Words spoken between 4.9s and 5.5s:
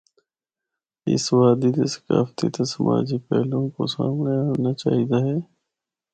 دا ہے۔